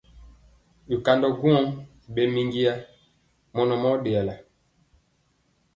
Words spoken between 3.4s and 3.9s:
mɔnɔ